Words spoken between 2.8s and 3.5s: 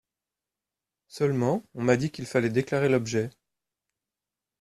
l’objet!…